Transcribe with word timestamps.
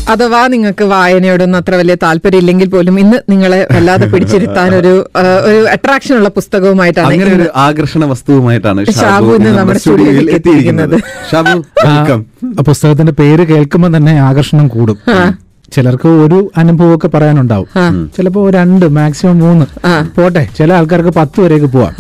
അഥവാ 0.07 0.41
നിങ്ങൾക്ക് 0.47 0.85
വായനയോടൊന്നും 0.91 1.57
അത്ര 1.57 1.75
വലിയ 1.75 1.95
താല്പര്യം 2.03 2.39
ഇല്ലെങ്കിൽ 2.39 2.67
പോലും 2.69 2.95
ഇന്ന് 2.99 3.17
നിങ്ങളെ 3.29 3.59
വല്ലാതെ 3.71 4.05
പിടിച്ചിരുത്താൻ 4.05 4.69
ഒരു 4.75 4.91
ആ, 5.15 5.23
ഒരു 5.47 5.57
അട്രാക്ഷൻ 5.67 6.13
ഉള്ള 6.17 6.29
പുസ്തകവുമായിട്ടാണ് 6.37 7.07
അങ്ങനെ 7.07 7.29
ഒരു 7.29 7.35
ഇന്ന് 7.37 7.49
ആകർഷണ 7.63 8.05
വസ്തുവുമായിട്ടാണ് 8.05 8.85
ഷാബു 8.99 9.31
ഇന്ന് 9.39 9.51
നമ്മുടെ 9.57 9.79
സ്റ്റുഡിയോയിൽ 9.79 10.29
എത്തിയിരിക്കുന്നത്. 10.37 10.95
ഷാബു 11.31 11.55
വെൽക്കം 11.81 12.21
ആ 12.53 12.65
പുസ്തകത്തിന്റെ 12.69 13.15
പേര് 13.19 13.45
കേൾക്കുമ്പോൾ 13.51 13.91
തന്നെ 13.97 14.13
ആകർഷണം 14.21 14.67
കൂടും. 14.67 14.99
ചിലർക്ക് 15.71 16.09
ഒരു 16.25 16.39
അനുഭവമൊക്കെ 16.57 17.07
പറയാനുണ്ടാവും. 17.07 17.69
ചിലപ്പോ 18.17 18.49
രണ്ട് 18.51 18.85
മാക്സിമം 18.97 19.37
മൂന്ന്. 19.39 19.67
പോട്ടെ 20.17 20.43
ചില 20.57 20.69
ആൾക്കാർക്ക് 20.73 21.13
പത്ത് 21.15 21.37
വരെയൊക്കെ 21.41 21.71
പോവാം. 21.75 21.93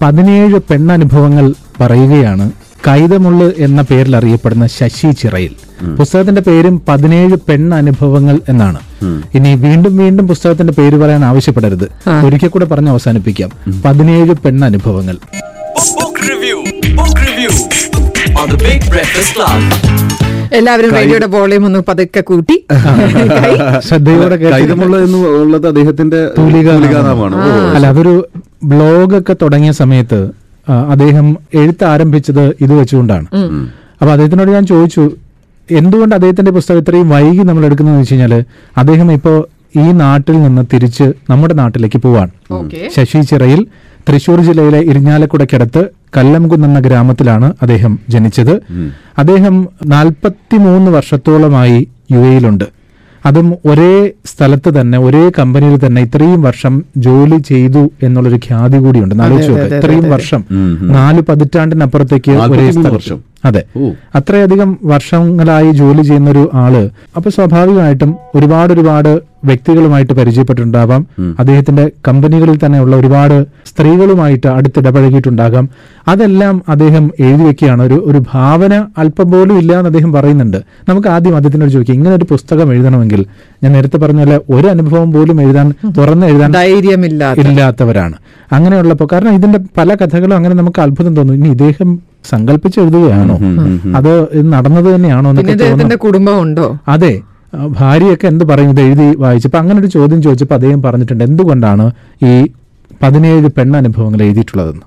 പതിനേഴ് 0.00 0.58
പെണ്ണനുഭവങ്ങൾ 0.70 1.46
പറയുകയാണ് 1.80 2.46
കൈതമുള്ള് 2.86 3.46
എന്ന 3.58 3.80
പേരിൽ 3.82 4.14
അറിയപ്പെടുന്ന 4.16 4.66
ശശി 4.76 5.08
ചിറയിൽ 5.20 5.54
പുസ്തകത്തിന്റെ 5.98 6.42
പേരും 6.42 6.74
പതിനേഴ് 6.88 7.36
പെണ്ണനുഭവങ്ങൾ 7.48 8.36
എന്നാണ് 8.48 8.80
ഇനി 9.36 9.50
വീണ്ടും 9.64 9.94
വീണ്ടും 9.96 10.26
പുസ്തകത്തിന്റെ 10.26 10.74
പേര് 10.78 10.96
പറയാൻ 10.96 11.24
ആവശ്യപ്പെടരുത് 11.24 11.86
ഒരിക്കൽ 12.24 12.48
കൂടെ 12.48 12.68
പറഞ്ഞ് 12.72 12.92
അവസാനിപ്പിക്കാം 12.94 13.52
പതിനേഴ് 13.84 14.34
പെണ്ണനുഭവങ്ങൾ 14.46 15.18
Book 15.98 16.16
review. 16.22 16.58
Book 16.96 17.18
review. 17.20 17.52
On 18.36 18.48
the 18.48 18.58
Big 18.58 18.82
Breakfast 18.90 19.32
Club. 19.34 19.62
എല്ലാവരും 20.56 20.90
റേഡിയോയുടെ 20.96 21.28
വോളിയം 21.34 21.64
ഒന്ന് 21.68 21.80
പതുക്കെ 21.88 22.20
കൂട്ടി. 22.28 22.56
ശ്രദ്ധയോടെ 23.88 24.36
എന്ന് 25.06 25.18
ഉള്ളത് 25.40 25.66
അദ്ദേഹത്തിന്റെ 25.70 26.20
തൂലികാനാമാണ് 26.38 27.36
അല്ല 27.76 27.86
അതൊരു 27.92 28.14
ബ്ലോഗൊക്കെ 28.72 29.34
തുടങ്ങിയ 29.42 29.72
സമയത്ത് 29.82 30.20
അദ്ദേഹം 30.94 31.26
എഴുത്ത് 31.60 31.84
ആരംഭിച്ചത് 31.92 32.44
ഇത് 32.64 32.72
വെച്ചുകൊണ്ടാണ്. 32.80 33.26
അപ്പൊ 34.00 34.10
അദ്ദേഹത്തിനോട് 34.14 34.50
ഞാൻ 34.56 34.66
ചോദിച്ചു 34.72 35.04
എന്തുകൊണ്ട് 35.68 36.14
അദ്ദേഹത്തിന്റെ 36.18 36.52
പുസ്തകം 36.56 36.80
ഇത്രയും 36.82 37.08
വൈകി 37.14 37.42
നമ്മൾ 37.48 37.64
എടുക്കുന്നതെന്ന് 37.68 38.02
വെച്ച് 38.02 38.14
കഴിഞ്ഞാൽ 38.14 38.34
അദ്ദേഹം 38.82 39.08
ഇപ്പോ 39.18 39.32
ഈ 39.82 39.86
നാട്ടിൽ 40.02 40.36
നിന്ന് 40.42 40.62
തിരിച്ച് 40.72 41.06
നമ്മുടെ 41.30 41.54
നാട്ടിലേക്ക് 41.54 41.98
പോവാണ്. 42.04 42.30
ശശി 42.94 43.20
ചിറയിൽ 43.30 43.60
തൃശൂർ 44.06 44.40
ജില്ലയിലെ 44.40 44.78
ഇരിഞ്ഞാലക്കുടക്കടുത്ത് 44.78 45.82
കല്ലംകുന്ന് 46.16 46.68
എന്ന 46.68 46.80
ഗ്രാമത്തിലാണ് 46.80 47.52
അദ്ദേഹം 47.62 47.98
ജനിച്ചത്. 48.08 48.54
അദ്ദേഹം 49.18 49.54
നാൽപ്പത്തിമൂന്ന് 49.86 50.90
വർഷത്തോളമായി 50.90 51.78
യു 52.12 52.18
എയിലുണ്ട് 52.18 52.66
അതും 53.26 53.54
ഒരേ 53.66 53.92
സ്ഥലത്ത് 54.24 54.80
തന്നെ 54.80 54.98
ഒരേ 54.98 55.30
കമ്പനിയിൽ 55.38 55.86
തന്നെ 55.86 56.02
ഇത്രയും 56.02 56.42
വർഷം 56.42 56.74
ജോലി 56.96 57.38
ചെയ്തു 57.48 57.90
എന്നുള്ളൊരു 58.02 58.36
ഖ്യാതി 58.36 58.78
കൂടിയുണ്ട്. 58.78 59.14
ആലോചിച്ച് 59.22 59.74
ഇത്രയും 59.76 60.10
വർഷം 60.10 60.42
നാല് 60.92 61.20
പതിറ്റാണ്ടിനപ്പുറത്തേക്ക് 61.20 62.30
ഒരേ 62.30 62.38
43 62.38 62.72
സ്ഥലത്ത്. 62.72 62.94
വർഷം. 62.94 63.18
അതെ. 63.44 63.62
അത്രയധികം 64.14 64.78
വർഷങ്ങളായി 64.84 65.70
ജോലി 65.70 66.02
ചെയ്യുന്ന 66.02 66.30
ഒരു 66.30 66.50
ആൾ 66.54 66.90
അപ്പൊ 67.16 67.30
സ്വാഭാവികമായിട്ടും 67.30 68.16
ഒരുപാട് 68.34 68.72
ഒരുപാട് 68.72 69.22
വ്യക്തികളുമായിട്ട് 69.44 70.12
പരിചയപ്പെട്ടിട്ടുണ്ടാവാം. 70.12 71.06
അദ്ദേഹത്തിന്റെ 71.38 71.90
കമ്പനികളിൽ 72.08 72.58
തന്നെയുള്ള 72.64 72.96
ഒരുപാട് 72.96 73.46
സ്ത്രീകളുമായിട്ട് 73.66 74.46
അടുത്തിടപഴകിയിട്ടുണ്ടാകാം. 74.46 75.68
അതെല്ലാം 76.08 76.62
അദ്ദേഹം 76.68 77.10
എഴുതി 77.20 77.42
വെക്കുകയാണ്. 77.42 77.82
ഒരു 77.82 78.02
ഒരു 78.06 78.22
ഭാവന 78.34 78.86
അല്പം 78.98 79.30
പോലും 79.30 79.58
ഇല്ല 79.58 79.72
എന്ന് 79.72 79.86
അദ്ദേഹം 79.86 80.12
പറയുന്നുണ്ട്. 80.12 80.56
നമുക്ക് 80.88 81.08
ആദ്യം 81.08 81.36
അദ്ദേഹത്തിനോട് 81.36 81.70
ചോദിക്കാം. 81.70 81.94
ഇങ്ങനെ 81.94 82.14
ഒരു 82.14 82.24
പുസ്തകം 82.24 82.72
എഴുതണമെങ്കിൽ 82.72 83.26
ഞാൻ 83.64 83.72
നേരത്തെ 83.72 83.96
പറഞ്ഞ 83.96 84.18
പോലെ 84.18 84.40
ഒരു 84.50 84.66
അനുഭവം 84.66 85.12
പോലും 85.12 85.42
എഴുതാൻ 85.42 85.74
തുറന്ന് 85.98 86.26
എഴുതാൻ 86.26 86.52
ധൈര്യമില്ല 86.52 87.34
ഇല്ലാത്തവരാണ്. 87.34 88.16
അങ്ങനെയുള്ളപ്പോൾ 88.52 89.08
കാരണം 89.12 89.34
ഇതിന്റെ 89.34 89.58
പല 89.76 89.94
കഥകളും 89.94 90.36
അങ്ങനെ 90.36 90.54
നമുക്ക് 90.54 90.80
അത്ഭുതം 90.80 91.16
തോന്നും. 91.16 91.34
ഇനി 91.34 91.48
ഇദ്ദേഹം 91.48 92.07
സങ്കല്പിച്ച് 92.24 92.80
എഴുതുകയാണോ 92.80 93.36
അത് 93.96 94.10
ഇത് 94.32 94.52
നടന്നത് 94.52 94.94
തന്നെയാണോ 94.94 95.30
കുടുംബമുണ്ടോ? 95.96 96.66
അതെ. 96.88 97.12
ഭാര്യയൊക്കെ 97.68 98.26
എന്ത് 98.26 98.44
പറയും? 98.44 98.70
ഇത് 98.70 98.80
എഴുതി 98.80 99.16
വായിച്ചപ്പോ 99.16 99.58
അങ്ങനെ 99.58 99.78
ഒരു 99.80 99.86
ചോദ്യം 99.86 100.22
ചോദിച്ചപ്പോൾ 100.22 100.54
അദ്ദേഹം 100.54 100.82
പറഞ്ഞിട്ടുണ്ട് 100.82 101.24
എന്തുകൊണ്ടാണ് 101.24 101.86
ഈ 102.22 102.32
പതിനേഴ് 103.02 103.48
പെണ്ണനുഭവങ്ങൾ 103.48 104.22
എഴുതിയിട്ടുള്ളതെന്ന്? 104.22 104.84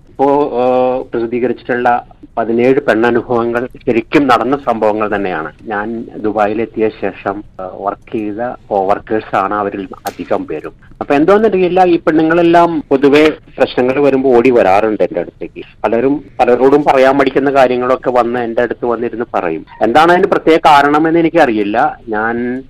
പ്രസിദ്ധീകരിച്ചിട്ടുള്ള 1.11 1.89
പതിനേഴ് 2.37 2.79
പെണ്ണനുഭവങ്ങൾ 2.87 3.67
ശരിക്കും 3.85 4.27
നടന്ന 4.27 4.57
സംഭവങ്ങൾ 4.57 5.15
തന്നെയാണ്. 5.15 5.51
ഞാൻ 5.63 5.87
ദുബായിലെത്തിയ 6.25 6.89
ശേഷം 7.01 7.43
വർക്ക് 7.59 8.11
ചെയ്ത 8.11 8.41
വർക്കേഴ്സ് 8.89 9.35
ആണ് 9.35 9.53
അവരിൽ 9.53 9.87
അധികം 10.09 10.45
പേരും. 10.45 10.73
അപ്പൊ 11.01 11.15
എന്തോന്നറിയില്ല 11.15 11.83
ഈ 11.93 11.99
പെണ്ണുങ്ങളെല്ലാം 11.99 12.83
പൊതുവെ 12.89 13.23
പ്രശ്നങ്ങൾ 13.57 13.99
വരുമ്പോൾ 14.03 14.35
ഓടി 14.37 14.51
വരാറുണ്ട് 14.51 15.03
എന്റെ 15.03 15.19
അടുത്തേക്ക്. 15.19 15.63
പലരും 15.83 16.25
പലരോടും 16.39 16.83
പറയാൻ 16.83 17.17
മടിക്കുന്ന 17.17 17.51
കാര്യങ്ങളൊക്കെ 17.51 18.11
വന്ന് 18.11 18.39
എന്റെ 18.39 18.61
അടുത്ത് 18.61 18.85
വന്നിരുന്ന് 18.85 19.25
പറയും. 19.33 19.65
എന്താണ് 19.81 20.11
അതിന് 20.11 20.29
പ്രത്യേക 20.31 20.59
കാരണമെന്ന് 20.65 21.19
എനിക്കറിയില്ല. 21.19 21.97
ഞാൻ 22.09 22.63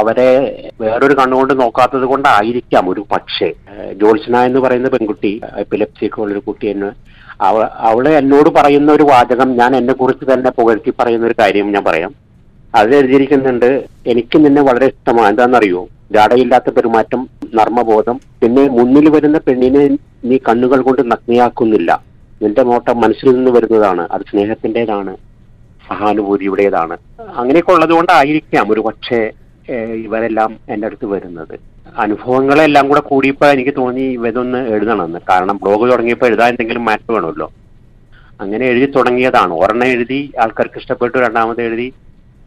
അവരെ 0.00 0.30
വേറൊരു 0.80 1.14
കണ്ണുകൊണ്ട് 1.14 1.60
നോക്കാത്തത് 1.60 2.04
കൊണ്ടായിരിക്കാം 2.04 2.90
ഒരു 2.90 3.06
പക്ഷേ. 3.12 3.48
ജോൾസന 3.92 4.36
എന്ന് 4.44 4.60
പറയുന്ന 4.60 4.88
പെൺകുട്ടി 4.88 5.40
എപ്പിലെപ്സിയൊക്കെ 5.56 6.20
ഉള്ളൊരു 6.20 6.42
കുട്ടി 6.46 6.66
എന്നെ 6.66 6.90
അവൾ 7.86 8.08
എന്നോട് 8.08 8.48
പറയുന്ന 8.56 8.92
ഒരു 8.92 9.02
വാചകം 9.02 9.56
ഞാൻ 9.56 9.76
എന്നെ 9.76 9.94
കുറിച്ച് 9.94 10.24
തന്നെ 10.32 10.50
പുകഴ്ത്തി 10.50 10.92
പറയുന്ന 10.98 11.26
ഒരു 11.26 11.34
കാര്യം 11.38 11.72
ഞാൻ 11.72 11.84
പറയാം. 11.84 12.12
അത് 12.74 12.96
എഴുതിയിരിക്കുന്നുണ്ട് 12.96 13.84
എനിക്ക് 14.06 14.36
നിന്നെ 14.44 14.62
വളരെ 14.62 14.86
ഇഷ്ടമാണ്. 14.86 15.28
എന്താണെന്നറിയോ? 15.28 15.88
ജാടയില്ലാത്ത 16.12 16.70
പെരുമാറ്റം 16.70 17.28
നർമ്മബോധം. 17.54 18.16
പിന്നെ 18.42 18.68
മുന്നിൽ 18.68 19.08
വരുന്ന 19.10 19.38
പെണ്ണിനെ 19.38 19.84
നീ 20.24 20.36
കണ്ണുകൾ 20.48 20.80
കൊണ്ട് 20.80 21.02
നഗ്നയാക്കുന്നില്ല. 21.12 21.90
നിന്റെ 22.42 22.62
നോട്ടം 22.62 23.00
മനസ്സിൽ 23.00 23.28
നിന്ന് 23.34 23.50
വരുന്നതാണ്. 23.50 24.08
അത് 24.12 24.22
സ്നേഹത്തിന്റെതാണ്. 24.30 25.16
സഹാനുഭൂതിയുടേതാണ്. 25.88 26.96
അങ്ങനെയൊക്കെ 27.36 27.72
ഉള്ളത് 27.72 27.90
കൊണ്ടായിരിക്കാം 27.90 28.72
ഒരു 28.72 28.80
പക്ഷേ 28.80 29.20
ഇവരെല്ലാം 30.04 30.56
എന്റെ 30.68 30.86
അടുത്ത് 30.86 31.06
വരുന്നത്. 31.06 31.71
അനുഭവങ്ങളെല്ലാം 31.86 32.88
കൂടെ 32.88 33.00
കൂടിയപ്പോൾ 33.00 33.46
എനിക്ക് 33.46 33.76
തോന്നി 33.76 34.00
ഇവതൊന്ന് 34.00 34.68
എഴുതണമെന്ന് 34.68 35.18
കാരണം 35.28 35.56
ബ്ലോഗ് 35.56 35.92
തുടങ്ങിയപ്പോൾ 35.92 36.26
എഴുതാൻ 36.26 36.48
എന്തെങ്കിലും 36.48 36.84
മാറ്റം 36.84 37.14
വേണമല്ലോ. 37.14 37.52
അങ്ങനെ 38.40 38.66
എഴുതി 38.66 38.92
തുടങ്ങിയതാണ്. 38.92 39.54
ഒരെണ്ണം 39.54 39.86
എഴുതി 39.86 40.32
ആൾക്കാർക്ക് 40.40 40.78
ഇഷ്ടപ്പെട്ടു 40.78 41.18
രണ്ടാമത് 41.18 41.62
എഴുതി 41.62 41.92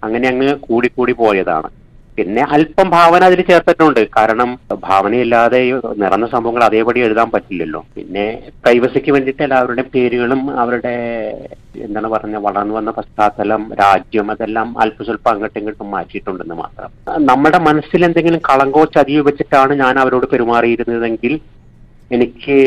അങ്ങനെ 0.04 0.28
അങ്ങ് 0.28 0.56
കൂടി 0.56 0.88
കൂടി 0.96 1.12
പോയതാണ്. 1.12 1.70
പിന്നെ 2.18 2.42
അല്പം 2.56 2.88
ഭാവന 2.96 3.22
അതിൽ 3.30 3.40
ചേർത്തിട്ടുണ്ട്. 3.50 4.00
കാരണം 4.18 4.50
ഭാവനയില്ലാതെ 4.88 5.60
നിറഞ്ഞ 6.04 6.26
സംഭവങ്ങൾ 6.34 6.64
അതേപടി 6.68 7.00
എഴുതാൻ 7.08 7.30
പറ്റില്ലല്ലോ. 7.34 7.82
പിന്നെ 7.96 8.26
പ്രൈവസിക്ക് 8.64 9.12
വേണ്ടിയിട്ട് 9.16 9.44
എല്ലാവരുടെയും 9.48 9.90
പേരുകളും 9.96 10.42
അവരുടെ 10.64 10.94
എന്താണ് 11.88 12.10
പറഞ്ഞ 12.14 12.36
വളർന്നു 12.46 12.74
വന്ന 12.78 12.92
പശ്ചാത്തലം 12.98 13.64
രാജ്യം 13.82 14.30
അതെല്ലാം 14.34 14.68
അല്പസ്വല്പം 14.84 15.32
അങ്ങോട്ടും 15.34 15.60
ഇങ്ങോട്ടും 15.62 15.90
മാറ്റിയിട്ടുണ്ടെന്ന് 15.96 16.58
മാത്രം. 16.64 16.92
നമ്മുടെ 17.32 17.60
മനസ്സിൽ 17.68 18.02
എന്തെങ്കിലും 18.10 18.42
കളങ്കോ 18.50 18.84
ചതിയോ 18.96 19.24
വെച്ചിട്ടാണ് 19.30 19.76
ഞാൻ 19.84 19.96
അവരോട് 20.04 20.28
പെരുമാറിയിരുന്നതെങ്കിൽ 20.34 21.36
എനിക്ക് 22.16 22.58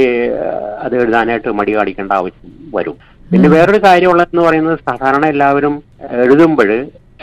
അത് 0.85 0.95
എഴുതാനായിട്ട് 1.03 1.51
മടി 1.59 1.73
കാണിക്കേണ്ട 1.79 2.13
ആവശ്യം 2.21 2.53
വരും. 2.77 2.97
പിന്നെ 3.33 3.49
വേറൊരു 3.55 3.81
കാര്യമുള്ളതെന്ന് 3.85 4.43
പറയുന്നത് 4.47 4.79
സാധാരണ 4.89 5.25
എല്ലാവരും 5.35 5.75
എഴുതുമ്പോൾ 6.25 6.71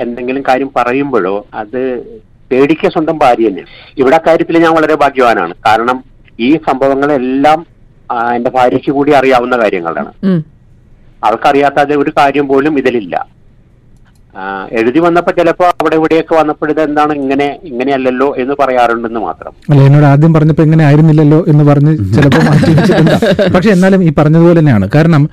എന്തെങ്കിലും 0.04 0.44
കാര്യം 0.50 0.70
പറയുമ്പോഴോ 0.78 1.36
അത് 1.62 1.82
പേടിക്കുക 2.52 2.90
സ്വന്തം 2.96 3.18
ഭാര്യ 3.24 3.50
തന്നെ. 3.50 3.64
ഇവിടെ 4.02 4.18
കാര്യത്തിൽ 4.28 4.60
ഞാൻ 4.66 4.74
വളരെ 4.78 4.96
ഭാഗ്യവാനാണ്. 5.04 5.54
കാരണം 5.68 5.98
ഈ 6.48 6.50
സംഭവങ്ങളെല്ലാം 6.68 7.60
എന്റെ 8.38 8.52
ഭാര്യയ്ക്ക് 8.58 8.92
കൂടി 8.98 9.12
അറിയാവുന്ന 9.20 9.56
കാര്യങ്ങളാണ്. 9.64 10.12
ആൾക്കറിയാത്ത 10.12 11.24
അവൾക്കറിയാത്ത 11.28 11.78
അത് 11.86 11.94
ഒരു 12.02 12.12
കാര്യം 12.18 12.46
പോലും 12.52 12.74
ഇതിലില്ല. 12.82 13.16
എഴുതി 14.80 15.00
വന്നപ്പോ 15.04 15.32
ചിലപ്പോ 15.38 15.66
അവിടെ 15.82 15.96
ഇവിടെയൊക്കെ 16.00 16.34
വന്നപ്പോൾ 16.40 16.70
ഇത് 16.72 16.82
എന്താണ് 16.86 17.14
ഇങ്ങനെ 17.20 17.48
ഇങ്ങനെയല്ലല്ലോ 17.70 18.28
എന്ന് 18.42 18.54
പറയാറുണ്ടെന്ന് 18.62 19.22
മാത്രം. 19.28 19.52
അല്ല 19.72 19.82
എന്നോട് 19.88 20.08
ആദ്യം 20.12 20.32
പറഞ്ഞപ്പോ 20.34 20.64
ഇങ്ങനെ 20.64 20.84
ആയിരുന്നില്ലല്ലോ 20.88 21.40
എന്ന് 21.52 21.64
പറഞ്ഞ് 21.70 21.94
ചിലപ്പോ 22.16 22.42
മാറ്റി 22.48 22.74
പക്ഷെ 23.56 23.70
എന്നാലും 23.76 24.02
ഈ 24.08 24.10
പറഞ്ഞതുപോലെ 24.20 24.58
തന്നെയാണ്. 24.60 24.88
കാരണം 24.96 25.24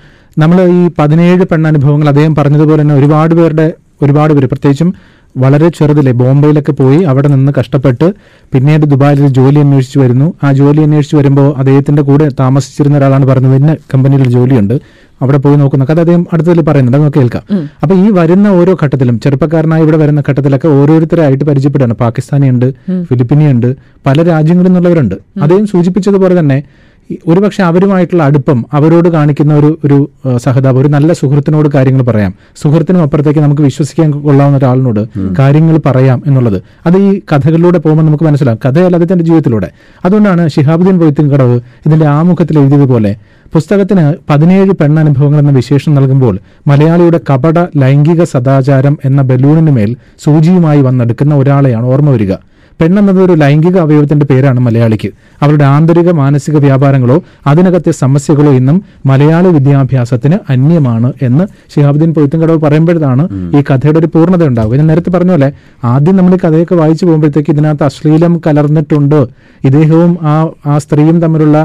നമ്മൾ 0.43 0.58
ഈ 0.79 0.82
പതിനേഴ് 0.99 1.44
പെണ്ണനുഭവങ്ങൾ 1.53 2.08
അദ്ദേഹം 2.12 2.35
പറഞ്ഞതുപോലെ 2.41 2.81
തന്നെ 2.82 2.94
ഒരുപാട് 3.00 3.35
പേരുടെ 3.41 3.67
ഒരുപാട് 4.03 4.33
പേര്. 4.35 4.47
പ്രത്യേകിച്ചും 4.47 4.95
വളരെ 5.37 5.69
ചെറുതിലെ 5.69 6.13
ബോംബെയിലൊക്കെ 6.13 6.73
പോയി 6.73 7.03
അവിടെ 7.03 7.29
നിന്ന് 7.29 7.53
കഷ്ടപ്പെട്ട് 7.59 8.07
പിന്നീട് 8.53 8.83
ദുബായിൽ 8.83 9.29
ജോലി 9.29 9.59
അന്വേഷിച്ച് 9.59 9.99
വരുന്നു. 9.99 10.35
ആ 10.45 10.53
ജോലി 10.53 10.81
അന്വേഷിച്ച് 10.81 11.17
വരുമ്പോൾ 11.17 11.49
അദ്ദേഹത്തിന്റെ 11.57 12.03
കൂടെ 12.03 12.29
താമസിച്ചിരുന്ന 12.41 12.99
ഒരാളാണ് 12.99 13.27
പറഞ്ഞത് 13.27 13.55
ഇന്ന 13.55 13.77
കമ്പനിയിൽ 13.95 14.29
ജോലിയുണ്ട്. 14.29 14.75
അവിടെ 15.23 15.39
പോയി 15.39 15.57
നോക്കുന്ന 15.57 15.85
കഥ 15.85 16.01
അദ്ദേഹം 16.01 16.27
അടുത്തതിൽ 16.33 16.61
പറയുന്നുണ്ട്. 16.61 16.97
അത് 16.97 17.05
നമുക്ക് 17.05 17.19
കേൾക്കാം 17.19 17.43
അപ്പൊ 17.83 17.95
ഈ 17.97 18.11
വരുന്ന 18.11 18.49
ഓരോ 18.49 18.77
ഘട്ടത്തിലും 18.85 19.21
ചെറുപ്പക്കാരനായി 19.21 19.83
ഇവിടെ 19.83 19.97
വരുന്ന 19.97 20.23
ഘട്ടത്തിലൊക്കെ 20.29 20.69
ഓരോരുത്തരായിട്ട് 20.69 21.45
പരിചയപ്പെടുകയാണ്. 21.45 21.95
പാകിസ്ഥാനി 21.95 22.49
ഉണ്ട് 22.49 22.69
ഫിലിപ്പിനി 23.03 23.45
ഉണ്ട് 23.53 23.69
പല 24.07 24.23
രാജ്യങ്ങളിൽ 24.23 24.69
നിന്നുള്ളവരുണ്ട്. 24.69 25.15
അദ്ദേഹം 25.43 25.67
സൂചിപ്പിച്ചതുപോലെ 25.67 26.39
തന്നെ 26.41 26.63
ഒരുപക്ഷെ 27.29 27.63
അവരുമായിട്ടുള്ള 27.63 28.23
അടുപ്പം 28.23 28.67
അവരോട് 28.73 29.09
കാണിക്കുന്ന 29.09 29.55
ഒരു 29.55 29.79
ഒരു 29.85 30.09
സഹതാപം 30.37 30.79
ഒരു 30.81 30.89
നല്ല 30.89 31.13
സുഹൃത്തിനോട് 31.13 31.69
കാര്യങ്ങൾ 31.75 32.03
പറയാം. 32.03 32.35
സുഹൃത്തിനും 32.63 33.03
അപ്പുറത്തേക്ക് 33.03 33.41
നമുക്ക് 33.41 33.63
വിശ്വസിക്കാൻ 33.63 34.11
കൊള്ളാവുന്ന 34.11 34.59
ഒരാളിനോട് 34.59 35.09
കാര്യങ്ങൾ 35.39 35.81
പറയാം 35.87 36.23
എന്നുള്ളത്. 36.27 36.63
അത് 36.87 36.97
ഈ 36.97 37.21
കഥകളിലൂടെ 37.33 37.79
പോകുമ്പോൾ 37.79 38.03
നമുക്ക് 38.03 38.25
മനസ്സിലാവും. 38.25 38.61
കഥയല്ല 38.65 38.97
അദ്ദേഹത്തിന്റെ 38.97 39.25
ജീവിതത്തിലൂടെ. 39.25 39.71
അതുകൊണ്ടാണ് 40.05 40.49
ഷിഹാബുദ്ദീൻ 40.49 40.99
പൊയ്ത്തിൻകടവ് 40.99 41.61
ഇതിന്റെ 41.87 42.07
ആമുഖത്തിൽ 42.07 42.59
എഴുതിയതുപോലെ 42.59 43.17
പുസ്തകത്തിന് 43.55 44.15
പതിനേഴ് 44.31 44.73
പെണ്ണനുഭവങ്ങൾ 44.73 45.39
എന്ന 45.39 45.51
വിശേഷം 45.51 45.95
നൽകുമ്പോൾ 45.95 46.39
മലയാളിയുടെ 46.67 47.21
കപട 47.31 47.59
ലൈംഗിക 47.77 48.25
സദാചാരം 48.25 48.99
എന്ന 49.05 49.23
ബലൂണിന് 49.23 49.71
മേൽ 49.71 49.97
സൂചിയുമായി 50.25 50.81
വന്നെടുക്കുന്ന 50.81 51.35
ഒരാളെയാണ് 51.35 51.87
ഓർമ്മ 51.87 52.11
വരിക. 52.11 52.33
പെണ്ണെന്നത് 52.81 53.21
ഒരു 53.25 53.35
ലൈംഗിക 53.43 53.77
അവയവത്തിന്റെ 53.79 54.27
പേരാണ് 54.31 54.61
മലയാളിക്ക്. 54.61 55.11
അവരുടെ 55.43 55.65
ആന്തരിക 55.65 56.11
മാനസിക 56.21 56.57
വ്യാപാരങ്ങളോ 56.67 57.17
അതിനകത്തെ 57.47 57.93
സമസ്യകളോ 58.03 58.53
ഇന്നും 58.61 58.79
മലയാളി 59.07 59.49
വിദ്യാഭ്യാസത്തിന് 59.49 60.39
അന്യമാണ് 60.53 61.13
എന്ന് 61.29 61.45
ഷിഹാബുദ്ദീൻ 61.75 62.13
പൊയ്ത്തുംകടവ് 62.15 62.61
പറയുമ്പോഴാണ് 62.67 63.25
ഈ 63.59 63.63
കഥയുടെ 63.71 63.99
ഒരു 63.99 64.09
പൂർണത 64.15 64.43
ഉണ്ടാവുക. 64.51 64.77
ഞാൻ 64.77 64.87
നേരത്തെ 64.87 65.11
പറഞ്ഞ 65.11 65.31
പോലെ 65.31 65.49
ആദ്യം 65.93 66.17
നമ്മൾ 66.17 66.35
ഈ 66.35 66.41
കഥയൊക്കെ 66.45 66.75
വായിച്ചു 66.75 67.07
പോകുമ്പോഴത്തേക്ക് 67.07 67.51
ഇതിനകത്ത് 67.51 67.85
അശ്ലീലം 67.91 68.41
കലർന്നിട്ടുണ്ട്. 68.47 69.21
ഇദ്ദേഹവും 69.65 70.13
ആ 70.23 70.37
ആ 70.67 70.79
സ്ത്രീയും 70.79 71.19
തമ്മിലുള്ള 71.21 71.59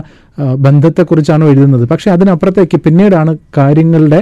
ബന്ധത്തെക്കുറിച്ചാണ് 0.65 0.65
ബന്ധത്തെക്കുറിച്ചാണോ 0.65 1.45
എഴുതുന്നത്. 1.51 1.85
പക്ഷെ 1.91 2.11
അതിനപ്പുറത്തേക്ക് 2.11 2.77
പിന്നീടാണ് 2.85 3.31
കാര്യങ്ങളുടെ 3.57 4.19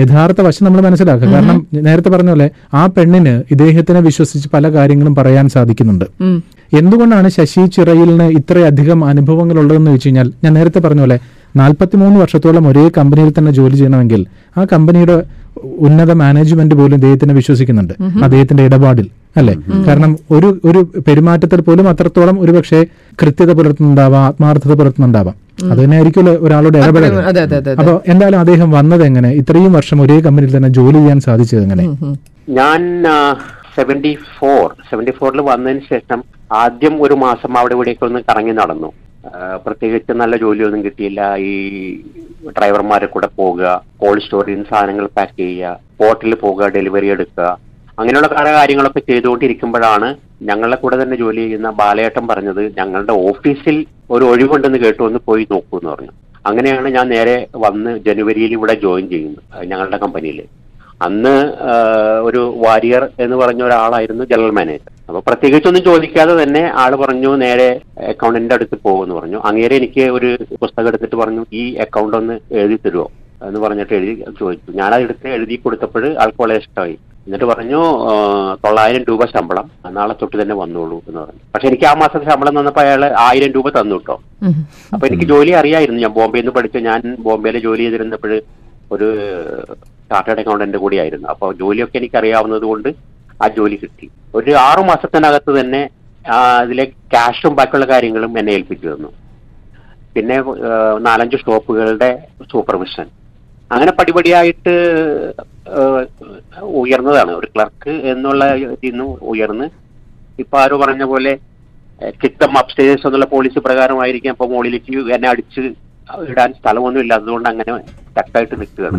യഥാർത്ഥ 0.00 0.40
വശം 0.40 0.64
നമ്മൾ 0.64 0.80
മനസ്സിലാക്കുക. 0.80 1.28
കാരണം 1.32 1.66
നേരത്തെ 1.74 2.08
പറഞ്ഞ 2.08 2.28
പോലെ 2.28 2.50
ആ 2.74 2.86
പെണ്ണിന് 2.86 3.42
ഇദ്ദേഹത്തിനെ 3.50 4.00
വിശ്വസിച്ച് 4.00 4.48
പല 4.54 4.68
കാര്യങ്ങളും 4.72 5.14
പറയാൻ 5.14 5.48
സാധിക്കുന്നുണ്ട്. 5.48 6.04
എന്തുകൊണ്ടാണ് 6.72 7.28
ശശി 7.28 7.66
ചിറയിലിന് 7.66 8.26
ഇത്രയധികം 8.38 9.04
അനുഭവങ്ങൾ 9.04 9.58
ഉള്ളതെന്ന് 9.58 9.90
വെച്ച് 9.90 10.08
കഴിഞ്ഞാൽ 10.08 10.32
ഞാൻ 10.44 10.54
നേരത്തെ 10.54 10.78
പറഞ്ഞ 10.78 11.00
പോലെ 11.00 11.18
നാൽപ്പത്തിമൂന്ന് 11.56 12.20
വർഷത്തോളം 12.20 12.68
ഒരേ 12.68 12.90
കമ്പനിയിൽ 12.96 13.32
തന്നെ 13.38 13.52
ജോലി 13.52 13.74
ചെയ്യണമെങ്കിൽ 13.74 14.26
ആ 14.58 14.64
കമ്പനിയുടെ 14.72 15.16
ഉന്നത 15.86 16.12
മാനേജ്മെന്റ് 16.12 16.74
പോലും 16.74 16.94
ഇദ്ദേഹത്തിനെ 16.94 17.34
വിശ്വസിക്കുന്നുണ്ട്. 17.34 17.94
അദ്ദേഹത്തിന്റെ 18.22 18.62
ഇടപാടിൽ 18.64 19.06
അല്ലെ? 19.36 19.54
കാരണം 19.86 20.18
ഒരു 20.30 20.60
ഒരു 20.64 20.80
പെരുമാറ്റത്തിൽ 21.08 21.60
പോലും 21.60 21.88
അത്രത്തോളം 21.88 22.40
ഒരുപക്ഷെ 22.40 22.86
കൃത്യത 23.22 23.52
പുലർത്തുന്നുണ്ടാവാം 23.52 24.22
ആത്മാർത്ഥത 24.24 24.72
പുലർത്തുന്നുണ്ടാവാം. 24.72 25.36
അത് 25.58 25.78
തന്നെ 25.80 25.96
ആയിരിക്കുമല്ലോ 25.98 26.32
ഒരാളുടെ 26.46 26.78
ഇടപെടൽ 26.82 27.16
അതെ 27.30 27.40
അതെ 27.46 27.56
അതെ 27.60 27.70
അതെ. 27.72 27.74
അപ്പൊ 27.80 27.92
എന്തായാലും 28.12 28.40
അദ്ദേഹം 28.42 28.68
വന്നത് 28.78 29.04
എങ്ങനെ? 29.08 29.30
ഇത്രയും 29.40 29.72
വർഷം 29.78 29.98
ഒരേ 30.04 30.16
കമ്പനിയിൽ 30.26 30.52
തന്നെ 30.56 30.70
ജോലി 30.78 30.98
ചെയ്യാൻ 31.00 31.20
സാധിച്ചത് 31.28 31.62
എങ്ങനെ? 31.66 31.84
ഞാൻ 32.58 32.80
സെവന്റി 33.76 34.12
ഫോർ 34.36 34.66
സെവന്റി 34.90 35.12
ഫോറിൽ 35.18 35.40
വന്നതിന് 35.50 35.82
ശേഷം 35.92 36.20
ആദ്യം 36.62 36.94
ഒരു 37.04 37.14
മാസം 37.24 37.52
അവിടെ 37.60 37.74
ഇവിടെയൊക്കെ 37.76 38.04
ഒന്ന് 38.08 38.20
കറങ്ങി 38.28 38.54
നടന്നു. 38.60 38.90
പ്രത്യേകിച്ച് 39.64 40.12
നല്ല 40.22 40.34
ജോലിയൊന്നും 40.42 40.82
കിട്ടിയില്ല. 40.86 41.20
ഈ 41.50 41.52
ഡ്രൈവർമാരെ 42.56 43.06
കൂടെ 43.14 43.28
പോകുക 43.40 43.64
കോൾഡ് 44.02 44.22
സ്റ്റോറിൽ 44.24 44.54
നിന്ന് 44.54 44.68
സാധനങ്ങൾ 44.72 45.06
പാക്ക് 45.18 45.36
ചെയ്യുക 45.42 45.70
പോർട്ടിൽ 46.00 46.34
പോകുക 46.44 46.66
ഡെലിവറി 46.76 47.08
എടുക്കുക. 47.14 47.46
അങ്ങനെയുള്ള 48.00 48.28
പല 48.36 48.46
കാര്യങ്ങളൊക്കെ 48.56 49.00
ചെയ്തുകൊണ്ടിരിക്കുമ്പോഴാണ് 49.10 50.08
ഞങ്ങളുടെ 50.48 50.76
കൂടെ 50.82 50.96
തന്നെ 51.02 51.16
ജോലി 51.20 51.40
ചെയ്യുന്ന 51.44 51.68
ബാലയേട്ടൻ 51.80 52.24
പറഞ്ഞത് 52.30 52.62
ഞങ്ങളുടെ 52.78 53.14
ഓഫീസിൽ 53.30 53.76
ഒരു 54.14 54.24
ഒഴിവുണ്ടെന്ന് 54.32 54.78
കേട്ടു 54.84 55.02
ഒന്ന് 55.08 55.20
പോയി 55.28 55.44
നോക്കൂ 55.52 55.76
എന്ന് 55.78 55.90
പറഞ്ഞു. 55.92 56.12
അങ്ങനെയാണ് 56.48 56.88
ഞാൻ 56.96 57.06
നേരെ 57.14 57.36
വന്ന് 57.64 57.92
ജനുവരിയിൽ 58.06 58.52
ഇവിടെ 58.56 58.74
ജോയിൻ 58.84 59.06
ചെയ്യുന്നത് 59.12 59.66
ഞങ്ങളുടെ 59.70 59.98
കമ്പനിയിൽ. 60.04 60.40
അന്ന് 61.06 61.34
ഒരു 62.26 62.40
വാരിയർ 62.64 63.02
എന്ന് 63.24 63.36
പറഞ്ഞ 63.42 63.62
ഒരാളായിരുന്നു 63.68 64.24
ജനറൽ 64.32 64.52
മാനേജർ. 64.58 64.90
അപ്പൊ 65.08 65.20
പ്രത്യേകിച്ചൊന്നും 65.28 65.82
ചോദിക്കാതെ 65.88 66.34
തന്നെ 66.42 66.62
ആൾ 66.82 66.92
പറഞ്ഞു 67.04 67.30
നേരെ 67.44 67.70
അക്കൗണ്ടിന്റെ 68.12 68.54
അടുത്ത് 68.58 68.76
പോകുമെന്ന് 68.84 69.16
പറഞ്ഞു. 69.20 69.38
അങ്ങേരെ 69.48 69.74
എനിക്ക് 69.80 70.04
ഒരു 70.18 70.30
പുസ്തകം 70.62 70.88
എടുത്തിട്ട് 70.92 71.16
പറഞ്ഞു 71.22 71.42
ഈ 71.62 71.64
അക്കൗണ്ട് 71.86 72.16
ഒന്ന് 72.20 72.36
എഴുതി 72.62 72.78
തരുമോ 72.84 73.06
എന്ന് 73.48 73.60
പറഞ്ഞിട്ട് 73.64 73.94
എഴുതി 73.98 74.14
ചോദിച്ചു. 74.42 74.70
ഞാനത് 74.80 75.04
എടുത്ത് 75.06 75.28
എഴുതി 75.38 75.56
കൊടുത്തപ്പോൾ 75.64 76.06
ആൾക്ക് 76.24 76.40
വളരെ 76.44 76.62
ഇഷ്ടമായി. 76.64 76.96
എന്നിട്ട് 77.26 77.46
പറഞ്ഞു 77.50 77.80
തൊള്ളായിരം 78.64 79.02
രൂപ 79.10 79.24
ശമ്പളം. 79.32 79.66
നാളെ 79.96 80.14
തൊട്ട് 80.20 80.36
തന്നെ 80.40 80.54
വന്നോളൂ 80.62 80.98
എന്ന് 81.08 81.20
പറഞ്ഞു. 81.20 81.40
പക്ഷെ 81.52 81.66
എനിക്ക് 81.70 81.86
ആ 81.90 81.92
മാസം 82.02 82.20
ശമ്പളം 82.28 82.54
തന്നപ്പോൾ 82.58 82.82
അയാൾ 82.84 83.02
ആയിരം 83.26 83.50
രൂപ 83.56 83.68
തന്നു 83.76 83.98
കേട്ടോ 84.00 84.16
അപ്പൊ 84.94 85.04
എനിക്ക് 85.10 85.26
ജോലി 85.32 85.52
അറിയായിരുന്നു. 85.60 86.00
ഞാൻ 86.04 86.12
ബോംബെയിൽ 86.18 86.44
നിന്ന് 86.44 86.54
പഠിച്ചു. 86.58 86.78
ഞാൻ 86.90 87.00
ബോംബെയിൽ 87.26 87.56
ജോലി 87.66 87.82
ചെയ്തിരുന്നപ്പോൾ 87.86 88.34
ഒരു 88.94 89.08
ചാർട്ടേഡ് 90.10 90.40
അക്കൗണ്ടന്റ് 90.42 90.78
കൂടിയായിരുന്നു. 90.84 91.26
അപ്പോൾ 91.34 91.50
ജോലിയൊക്കെ 91.62 91.96
എനിക്ക് 92.00 92.18
അറിയാവുന്നത് 92.20 92.66
കൊണ്ട് 92.70 92.90
ആ 93.42 93.48
ജോലി 93.58 93.76
കിട്ടി. 93.82 94.06
ഒരു 94.38 94.52
ആറു 94.68 94.82
മാസത്തിനകത്ത് 94.90 95.52
തന്നെ 95.60 95.82
അതിലെ 96.34 96.84
ക്യാഷും 97.12 97.54
ബാക്കിയുള്ള 97.56 97.86
കാര്യങ്ങളും 97.94 98.32
എന്നെ 98.40 98.52
ഏൽപ്പിച്ചു 98.58 98.86
തന്നു. 98.90 99.10
പിന്നെ 100.14 100.36
നാലഞ്ച് 101.08 101.36
സ്റ്റോപ്പുകളുടെ 101.40 102.10
സൂപ്പർവിഷൻ. 102.52 103.06
അങ്ങനെ 103.72 103.92
പടിപടിയായിട്ട് 103.98 104.74
ഉയർന്നതാണ്. 106.82 107.32
ഒരു 107.40 107.48
ക്ലർക്ക് 107.54 107.92
എന്നുള്ള 108.12 108.44
ഇതിൽ 108.54 108.90
നിന്ന് 108.90 109.06
ഉയർന്ന്. 109.32 109.66
ഇപ്പൊ 110.42 110.58
ആരോ 110.62 110.76
പറഞ്ഞ 110.84 111.04
പോലെ 111.12 111.32
കിട്ടം 112.22 112.52
അപ്സ്റ്റേഴ്സ് 112.60 113.06
എന്നുള്ള 113.08 113.26
പോളിസി 113.34 113.58
പ്രകാരമായിരിക്കും. 113.68 114.32
അപ്പൊ 114.34 114.46
മുകളിലേക്ക് 114.52 115.10
എന്നെ 115.16 115.28
അടിച്ച് 115.32 115.62
ഇടാൻ 116.30 116.50
സ്ഥലമൊന്നും 116.60 117.00
ഇല്ല 117.04 117.12
അതുകൊണ്ട് 117.20 117.48
അങ്ങനെ 117.52 117.72
ടക്കായിട്ട് 118.16 118.56
നിൽക്കുകയാണ്. 118.62 118.98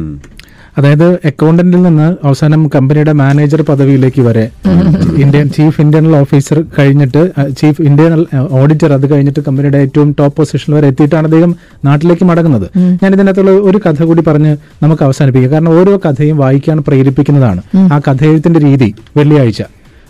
അതായത് 0.77 1.13
അക്കൗണ്ടന്റിൽ 1.25 1.81
നിന്ന് 1.81 2.16
അവസാനം 2.24 2.69
കമ്പനിയുടെ 2.75 3.12
മാനേജർ 3.12 3.62
പദവിയിലേക്ക് 3.62 4.22
വരെ 4.22 4.44
ഇന്ത്യൻ 5.18 5.50
ചീഫ് 5.50 5.81
ഇന്റേണൽ 5.81 6.16
ഓഫീസർ 6.16 6.63
കഴിഞ്ഞിട്ട് 6.80 7.22
ചീഫ് 7.62 7.81
ഇന്റേണൽ 7.81 8.25
ഓഡിറ്റർ 8.51 8.94
അത് 8.94 9.12
കഴിഞ്ഞിട്ട് 9.12 9.39
കമ്പനിയുടെ 9.39 9.77
ഏറ്റവും 9.77 10.16
ടോപ്പ് 10.19 10.38
പൊസിഷനിൽ 10.38 10.75
വരെ 10.77 10.88
എത്തിയിട്ടാണ് 10.88 11.25
അദ്ദേഹം 11.27 11.56
നാട്ടിലേക്ക് 11.86 12.24
മടങ്ങുന്നത്. 12.24 12.68
ഞാൻ 13.04 13.13
ഇതിനകത്തുള്ള 13.13 13.51
ഒരു 13.51 13.77
കഥ 13.77 14.04
കൂടി 14.04 14.22
പറഞ്ഞ് 14.22 14.57
നമുക്ക് 14.83 15.04
അവസാനിപ്പിക്കാം. 15.04 15.51
കാരണം 15.51 15.80
ഓരോ 15.80 16.01
കഥയും 16.06 16.38
വായിക്കാൻ 16.38 16.83
പ്രേരിപ്പിക്കുന്നതാണ്. 16.88 17.62
ആ 17.94 18.01
കഥയെഴുത്തിന്റെ 18.07 18.60
രീതി 18.60 18.95
വെള്ളിയാഴ്ച. 19.18 19.63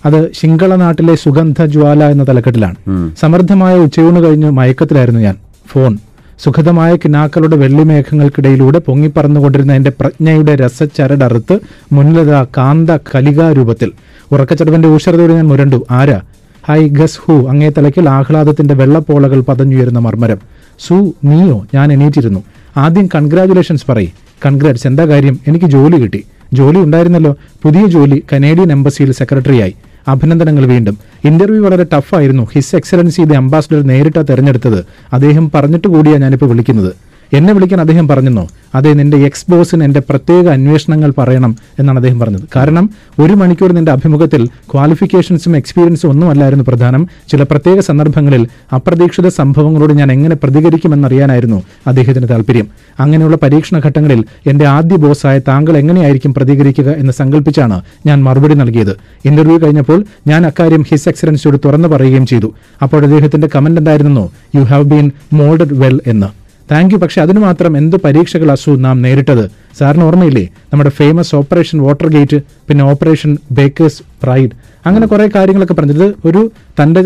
അത് 0.05 0.31
ശിങ്കള 0.33 0.75
നാട്ടിലെ 0.75 1.15
സുഗന്ധ 1.15 1.63
ജ്വാല 1.65 2.03
എന്ന 2.03 2.27
തലക്കെട്ടിലാണ്. 2.27 2.75
സമൃദ്ധമായ 3.21 3.75
ഉച്ചയൂണ് 3.75 4.23
കഴിഞ്ഞ് 4.23 4.49
മയക്കത്തിലായിരുന്നു 4.51 5.21
ഞാൻ. 5.21 5.35
ഫോൺ. 5.67 5.97
സുഖതമായ 6.43 6.95
കിനാക്കളുടെ 6.95 7.55
വെള്ളിമേഘങ്ങൾക്കിടയിലൂടെ 7.55 8.79
പൊങ്ങിപ്പറന്നുകൊണ്ടിരുന്ന 8.79 9.73
എന്റെ 9.73 9.91
പ്രജ്ഞയുടെ 9.99 10.55
രസച്ചരടറുത്ത് 10.55 11.59
മുന്നിലത 11.91 12.43
കാന്ത 12.57 12.89
കലികാരൂപത്തിൽ. 12.91 13.91
ഉറക്കച്ചടവിന്റെ 14.31 14.87
ഊഷരതയോടെ 14.87 15.33
ഞാൻ 15.33 15.47
മുരണ്ടു. 15.47 15.85
ആരാ? 15.91 16.21
Hi 16.67 16.87
guess 16.87 17.19
who. 17.27 17.47
അങ്ങേ 17.49 17.69
തലയ്ക്കിൽ 17.69 18.09
ആഹ്ലാദത്തിന്റെ 18.09 18.73
വെള്ളപ്പോളകൾ 18.73 19.41
പതഞ്ഞുയരുന്ന 19.41 19.99
മർമ്മരം. 19.99 20.37
സു 20.79 21.13
നീയോ? 21.23 21.65
ഞാൻ 21.73 21.93
എണീറ്റിരുന്നു. 21.93 22.43
ആദ്യം 22.77 23.09
കൺഗ്രാചുലേഷൻസ് 23.15 23.85
പറയ്. 23.89 24.07
കൺഗ്രാറ്റ്സ് 24.45 24.87
എന്താ 24.87 25.05
കാര്യം? 25.05 25.39
എനിക്ക് 25.47 25.65
ജോലി 25.65 25.95
കിട്ടി. 25.95 26.23
ജോലി 26.53 26.77
ഉണ്ടായിരുന്നല്ലോ. 26.77 27.35
പുതിയ 27.63 27.85
ജോലി 27.85 28.23
കനേഡിയൻ 28.33 28.71
എംബസിയിൽ 28.71 29.11
സെക്രട്ടറിയായി. 29.11 29.75
അഭിനന്ദനങ്ങൾ 30.07 30.65
വീണ്ടും. 30.65 30.97
ഇന്റർവ്യൂ 31.25 31.65
വളരെ 31.65 31.85
ടഫായിരുന്നു. 31.93 32.47
ഹിസ് 32.53 32.75
എക്സലൻസി 32.75 33.21
ദി 33.21 33.33
അംബാസിഡർ 33.33 33.81
നേരിട്ടാണ് 33.81 34.27
തെരഞ്ഞെടുത്തത്. 34.27 34.85
അദ്ദേഹം 35.13 35.51
പറഞ്ഞിട്ട് 35.55 35.87
കൂടിയാ 35.87 36.17
ഞാനിപ്പോൾ 36.17 36.45
വിളിക്കുന്നത്. 36.45 37.04
എന്നെ 37.33 37.53
വിളിക്കാൻ 37.53 37.79
അദ്ദേഹം 37.79 38.07
പറഞ്ഞെന്നോ? 38.07 38.47
അതെ 38.75 38.93
നിന്റെ 38.93 39.17
എക്സ് 39.17 39.51
ബോസിന് 39.51 39.83
എന്റെ 39.83 39.99
പ്രത്യേക 39.99 40.47
അന്വേഷണങ്ങൾ 40.47 41.13
പറയണം 41.17 41.57
എന്നാണ് 41.79 41.97
അദ്ദേഹം 41.97 42.19
പറഞ്ഞത്. 42.19 42.41
കാരണം 42.55 42.89
ഒരു 43.19 43.33
മണിക്കൂർ 43.33 43.71
നിന്റെ 43.71 43.91
അഭിമുഖത്തിൽ 43.91 44.45
ക്വാളിഫിക്കേഷൻസും 44.45 45.57
എക്സ്പീരിയൻസും 45.57 46.09
ഒന്നും 46.09 46.29
അല്ലായിരുന്നു 46.29 46.65
പ്രധാനം. 46.67 47.07
ചില 47.31 47.43
പ്രത്യേക 47.43 47.79
സന്ദർഭങ്ങളിൽ 47.79 48.47
അപ്രതീക്ഷിത 48.75 49.27
സംഭവങ്ങളോട് 49.27 49.93
ഞാൻ 49.93 50.11
എങ്ങനെ 50.11 50.35
പ്രതികരിക്കുമെന്നറിയാനായിരുന്നു 50.35 51.63
അദ്ദേഹത്തിന്റെ 51.87 52.27
താല്പര്യം 52.27 52.67
അങ്ങനെയുള്ള 52.99 53.37
പരീക്ഷണ 53.43 53.81
ഘട്ടങ്ങളിൽ 53.85 54.25
എന്റെ 54.47 54.65
ആദ്യ 54.65 54.95
ബോസായ 54.95 55.39
താങ്കൾ 55.39 55.77
എങ്ങനെയായിരിക്കും 55.77 56.33
പ്രതികരിക്കുക 56.33 56.89
എന്ന് 56.89 57.13
സങ്കല്പിച്ചാണ് 57.13 57.81
ഞാൻ 58.05 58.23
മറുപടി 58.23 58.53
നൽകിയത്. 58.53 58.97
ഇന്റർവ്യൂ 59.25 59.59
കഴിഞ്ഞപ്പോൾ 59.59 60.05
ഞാൻ 60.27 60.45
അക്കാര്യം 60.45 60.83
ഹിസ് 60.83 61.09
എക്സലൻസിയോട് 61.09 61.57
തുറന്നു 61.65 61.87
പറയുകയും 61.87 62.25
ചെയ്തു. 62.25 62.53
അപ്പോൾ 62.81 63.03
അദ്ദേഹത്തിന്റെ 63.03 63.49
കമന്റ് 63.55 63.81
എന്തായിരുന്നു 63.81 64.31
you 64.55 64.61
have 64.61 64.83
been 64.83 65.11
moulded 65.33 65.73
well 65.73 66.01
എന്ന്. 66.07 66.44
താങ്ക് 66.71 66.93
യു 66.93 66.99
പക്ഷെ 66.99 67.21
അതിന് 67.21 67.39
മാത്രം 67.39 67.77
എന്ത് 67.77 67.95
പരീക്ഷകൾ 67.95 68.51
അസു 68.51 68.71
നാം 68.71 69.01
നേരിട്ടത്? 69.01 69.51
സാറിന് 69.79 70.03
ഓർമ്മയില്ലേ? 70.03 70.49
നമ്മുടെ 70.73 70.89
ഫേമസ് 70.89 71.35
ഓപ്പറേഷൻ 71.35 71.81
വാട്ടർ 71.81 72.07
ഗേറ്റ് 72.07 72.41
പിന്നെ 72.67 72.83
ഓപ്പറേഷൻ 72.83 73.37
ബേക്കേഴ്സ് 73.51 74.01
പ്രൈഡ് 74.23 74.49
അങ്ങനെ 74.85 75.07
കുറെ 75.07 75.29
കാര്യങ്ങളൊക്കെ 75.35 75.73
പറഞ്ഞത് 75.73 76.15
ഒരു 76.25 76.51
തന്റെ 76.83 77.03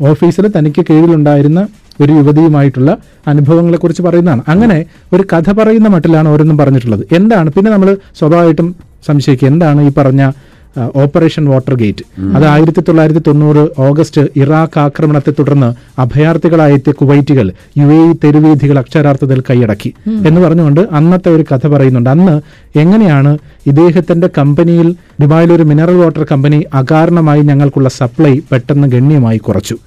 ഓഫീസിൽ 0.00 0.48
തനിക്ക് 0.58 0.84
കീഴിലുണ്ടായിരുന്ന 0.90 1.68
ഒരു 2.00 2.12
യുവതിയുമായിട്ടുള്ള 2.12 2.98
അനുഭവങ്ങളെ 3.26 3.78
കുറിച്ച് 3.78 4.02
പറയുന്നതാണ്. 4.02 4.42
അങ്ങനെ 4.48 4.84
ഒരു 5.12 5.24
കഥ 5.32 5.52
പറയുന്ന 5.52 5.88
മട്ടിലാണ് 5.88 6.28
ഓരോന്നും 6.28 6.58
പറഞ്ഞിട്ടുള്ളത്. 6.58 7.04
എന്താണ്? 7.12 7.50
പിന്നെ 7.50 7.70
നമ്മൾ 7.70 7.98
സ്വാഭാവികമായിട്ടും 8.18 8.76
സംശയിക്കുക. 9.06 9.48
എന്താണ് 9.48 9.80
ഈ 9.82 9.92
പറഞ്ഞ 9.98 10.30
ഓപ്പറേഷൻ 10.78 11.44
വാട്ടർ 11.44 11.74
ഗേറ്റ് 11.74 12.30
അത് 12.36 12.44
ആയിരത്തി 12.44 12.80
തൊള്ളായിരത്തി 12.80 13.20
തൊണ്ണൂറ് 13.26 13.80
ഓഗസ്റ്റ് 13.80 14.20
ഇറാഖ് 14.36 14.78
ആക്രമണത്തെ 14.78 15.30
തുടർന്ന് 15.30 16.00
അഭയാർത്ഥികളായെത്തിയ 16.00 16.92
കുവൈറ്റുകൾ 16.92 17.52
യു 17.78 17.84
എ 17.84 18.14
തെരുവീഥികൾ 18.24 18.78
അക്ഷരാർത്ഥത്തിൽ 18.78 19.40
കൈയടക്കി. 19.40 19.94
എന്ന് 20.26 20.40
പറഞ്ഞുകൊണ്ട് 20.40 20.80
അന്നത്തെ 20.92 21.28
ഒരു 21.28 21.44
കഥ 21.52 21.66
പറയുന്നുണ്ട്. 21.66 22.10
അന്ന് 22.10 22.40
എങ്ങനെയാണ് 22.78 23.38
ഇദ്ദേഹത്തിന്റെ 23.66 24.30
കമ്പനിയിൽ 24.38 24.94
ദുബായിൽ 25.20 25.52
ഒരു 25.52 25.62
മിനറൽ 25.62 25.94
വാട്ടർ 25.94 26.26
കമ്പനി 26.32 26.64
അകാരണമായി 26.74 27.40
ഞങ്ങൾക്കുള്ള 27.40 27.88
സപ്ലൈ 27.88 28.40
പെട്ടെന്ന് 28.52 28.88
ഗണ്യമായി 28.88 29.38
കുറച്ചു. 29.38 29.78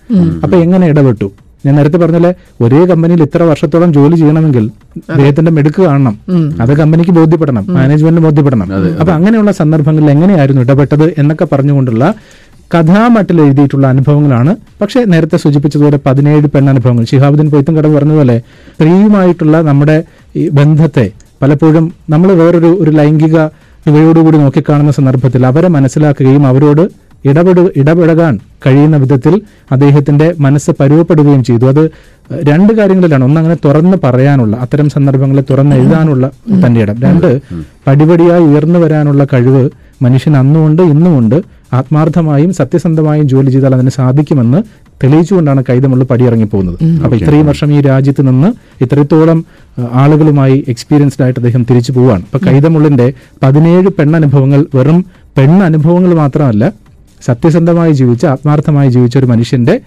അപ്പൊ 0.43 0.57
എങ്ങനെ 0.57 0.87
ഇടപെട്ടു? 0.87 1.31
ഞാൻ 1.65 1.73
നേരത്തെ 1.79 1.99
പറഞ്ഞല്ലേ 2.01 2.31
ഒരേ 2.63 2.79
കമ്പനിയിൽ 2.89 3.21
ഇത്ര 3.25 3.43
വർഷത്തോളം 3.51 3.89
ജോലി 3.97 4.15
ചെയ്യണമെങ്കിൽ 4.21 4.65
അദ്ദേഹത്തിന്റെ 5.13 5.51
മെടുക്ക് 5.57 5.81
കാണണം. 5.87 6.15
അത് 6.63 6.71
കമ്പനിക്ക് 6.81 7.13
ബോധ്യപ്പെടണം 7.19 7.63
മാനേജ്മെന്റിന് 7.77 8.23
ബോധ്യപ്പെടണം. 8.25 8.67
അപ്പൊ 9.01 9.11
അങ്ങനെയുള്ള 9.17 9.51
സന്ദർഭങ്ങളിൽ 9.61 10.09
എങ്ങനെയായിരുന്നു 10.15 10.63
ഇടപെട്ടത് 10.65 11.05
എന്നൊക്കെ 11.21 11.47
പറഞ്ഞുകൊണ്ടുള്ള 11.53 12.03
കഥാമട്ടിൽ 12.73 13.37
എഴുതിയിട്ടുള്ള 13.45 13.85
അനുഭവങ്ങളാണ്. 13.93 14.51
പക്ഷേ 14.81 14.99
നേരത്തെ 15.13 15.37
സൂചിപ്പിച്ചതുപോലെ 15.43 15.97
പതിനേഴ് 16.07 16.47
പെണ്ണനുഭവങ്ങൾ 16.55 17.05
ശിഹാബുദ്ദീൻ 17.11 17.49
പൊയ്ത്തും 17.53 17.75
കടവ് 17.77 17.93
പറഞ്ഞതുപോലെ 17.97 18.35
സ്ത്രീയുമായിട്ടുള്ള 18.75 19.57
നമ്മുടെ 19.69 19.97
ഈ 20.41 20.43
ബന്ധത്തെ 20.59 21.05
പലപ്പോഴും 21.41 21.85
നമ്മൾ 22.13 22.29
വേറൊരു 22.41 22.69
ഒരു 22.83 22.91
ലൈംഗിക 22.99 23.37
ഇവയോടുകൂടി 23.89 24.37
നോക്കിക്കാണുന്ന 24.43 24.91
സന്ദർഭത്തിൽ 24.91 25.41
അവരെ 25.49 25.67
മനസ്സിലാക്കുകയും 25.75 26.43
അവരോട് 26.47 26.83
ഇടപെടു 27.25 27.71
ഇടപെടകാൻ 27.75 28.39
കഴിയുന്ന 28.65 28.97
വിധത്തിൽ 28.97 29.41
അദ്ദേഹത്തിന്റെ 29.71 30.35
മനസ്സ് 30.39 30.71
പരുവപ്പെടുകയും 30.79 31.43
ചെയ്തു. 31.43 31.65
അത് 31.65 31.91
രണ്ട് 32.49 32.73
കാര്യങ്ങളിലാണ്. 32.73 33.23
ഒന്ന് 33.23 33.39
അങ്ങനെ 33.39 33.57
തുറന്ന് 33.65 33.97
പറയാനുള്ള 34.03 34.55
അത്തരം 34.55 34.89
സന്ദർഭങ്ങളെ 34.89 35.43
തുറന്ന് 35.49 35.75
എഴുതാനുള്ള 35.75 36.31
തന്റെ 36.65 36.81
ഇടം. 36.81 36.97
രണ്ട് 37.01 37.41
പടിപടിയായി 37.87 38.41
ഉയർന്നു 38.41 38.79
വരാനുള്ള 38.79 39.27
കഴിവ് 39.33 39.69
മനുഷ്യൻ 40.01 40.37
അന്നുമുണ്ട് 40.37 40.81
ഇന്നുമുണ്ട്. 40.81 41.57
ആത്മാർത്ഥമായും 41.73 42.53
സത്യസന്ധമായും 42.53 43.29
ജോലി 43.29 43.49
ചെയ്താൽ 43.49 43.75
അതിന് 43.75 43.89
സാധിക്കുമെന്ന് 43.89 44.63
തെളിയിച്ചുകൊണ്ടാണ് 45.03 45.63
കൈതമുള്ള 45.69 46.03
പടിയിറങ്ങിപ്പോകുന്നത്. 46.03 47.03
അപ്പൊ 47.03 47.17
ഇത്രയും 47.17 47.45
വർഷം 47.45 47.73
ഈ 47.73 47.81
രാജ്യത്ത് 47.81 48.27
നിന്ന് 48.27 48.53
ഇത്രത്തോളം 48.83 49.45
ആളുകളുമായി 49.91 50.65
എക്സ്പീരിയൻസ്ഡ് 50.67 51.23
ആയിട്ട് 51.23 51.39
അദ്ദേഹം 51.39 51.63
തിരിച്ചു 51.63 51.91
പോവാണ്. 51.91 52.21
അപ്പൊ 52.21 52.47
കൈതമുള്ളിന്റെ 52.47 53.13
പതിനേഴ് 53.43 53.89
പെണ്ണനുഭവങ്ങൾ 53.99 54.65
വെറും 54.75 55.05
പെണ്ണനുഭവങ്ങൾ 55.37 56.13
മാത്രമല്ല 56.13 56.86
സത്യസന്ധമായി 57.21 57.91
ജീവിച്ച 57.91 58.25
ആത്മാർത്ഥമായി 58.25 58.89
ജീവിച്ച 58.89 59.17
ഒരു 59.17 59.25
മനുഷ്യന്റെ 59.25 59.81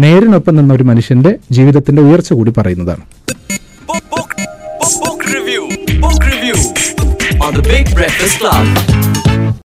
നേരിനൊപ്പം 0.00 0.56
നിന്ന 0.56 0.74
ഒരു 0.74 0.82
മനുഷ്യന്റെ 0.82 1.38
ജീവിതത്തിന്റെ 1.52 2.02
ഉയർച്ച 2.02 2.32
കൂടി 2.32 2.50
പറയുന്നതാണ്. 2.50 3.02